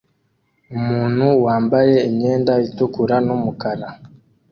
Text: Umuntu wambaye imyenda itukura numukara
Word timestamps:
Umuntu 0.77 1.25
wambaye 1.45 1.95
imyenda 2.09 2.53
itukura 2.67 3.15
numukara 3.25 3.87